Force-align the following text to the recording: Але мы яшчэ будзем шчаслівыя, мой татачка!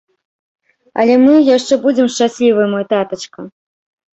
Але 1.03 1.17
мы 1.25 1.33
яшчэ 1.57 1.73
будзем 1.83 2.07
шчаслівыя, 2.15 2.67
мой 2.73 2.83
татачка! 2.95 3.39